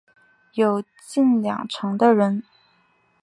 [0.55, 2.41] 有近两成的人